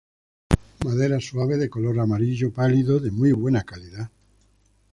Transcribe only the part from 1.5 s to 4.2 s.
de color amarillo pálido de muy buena calidad.